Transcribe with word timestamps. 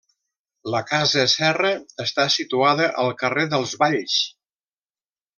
La 0.75 0.79
casa 0.91 1.25
Serra 1.33 1.73
està 2.05 2.25
situada 2.35 2.87
al 3.03 3.13
carrer 3.19 3.43
dels 3.53 3.75
Valls. 3.83 4.17